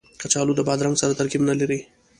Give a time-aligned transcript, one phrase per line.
[0.21, 1.79] کچالو د بادرنګ سره ترکیب نه لري